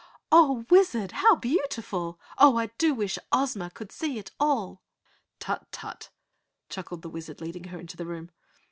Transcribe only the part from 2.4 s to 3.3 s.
how I do wish